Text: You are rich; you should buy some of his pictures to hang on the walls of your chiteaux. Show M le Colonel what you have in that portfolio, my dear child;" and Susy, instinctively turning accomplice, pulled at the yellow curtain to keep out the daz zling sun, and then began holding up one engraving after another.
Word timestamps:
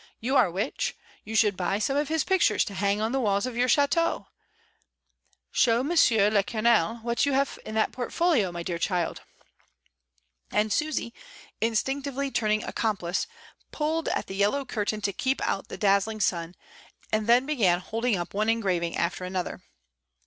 You 0.19 0.35
are 0.35 0.51
rich; 0.51 0.95
you 1.23 1.35
should 1.35 1.55
buy 1.55 1.77
some 1.77 1.95
of 1.95 2.07
his 2.07 2.23
pictures 2.23 2.63
to 2.65 2.73
hang 2.73 2.99
on 2.99 3.11
the 3.11 3.19
walls 3.19 3.45
of 3.45 3.55
your 3.55 3.67
chiteaux. 3.67 4.25
Show 5.51 5.81
M 5.81 5.93
le 6.33 6.41
Colonel 6.43 6.95
what 7.03 7.27
you 7.27 7.33
have 7.33 7.59
in 7.67 7.75
that 7.75 7.91
portfolio, 7.91 8.51
my 8.51 8.63
dear 8.63 8.79
child;" 8.79 9.21
and 10.51 10.73
Susy, 10.73 11.13
instinctively 11.61 12.31
turning 12.31 12.63
accomplice, 12.63 13.27
pulled 13.71 14.07
at 14.07 14.25
the 14.25 14.33
yellow 14.33 14.65
curtain 14.65 15.01
to 15.01 15.13
keep 15.13 15.39
out 15.43 15.67
the 15.67 15.77
daz 15.77 16.05
zling 16.05 16.19
sun, 16.19 16.55
and 17.11 17.27
then 17.27 17.45
began 17.45 17.79
holding 17.79 18.17
up 18.17 18.33
one 18.33 18.49
engraving 18.49 18.97
after 18.97 19.23
another. 19.23 19.61